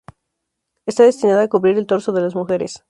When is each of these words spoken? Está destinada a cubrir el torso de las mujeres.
Está 0.87 1.03
destinada 1.03 1.43
a 1.43 1.47
cubrir 1.47 1.77
el 1.77 1.85
torso 1.85 2.11
de 2.11 2.21
las 2.21 2.33
mujeres. 2.33 2.79